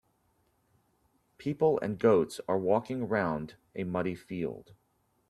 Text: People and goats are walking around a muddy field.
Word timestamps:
People 1.37 1.77
and 1.79 1.99
goats 1.99 2.41
are 2.47 2.57
walking 2.57 3.03
around 3.03 3.53
a 3.75 3.83
muddy 3.83 4.15
field. 4.15 4.73